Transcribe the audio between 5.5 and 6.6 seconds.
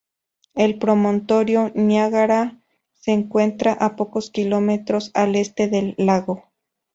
del lago.